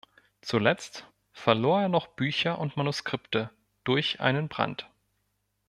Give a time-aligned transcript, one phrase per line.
[0.41, 3.51] Zuletzt verlor er noch Bücher und Manuskripte
[3.83, 4.89] durch einen Brand.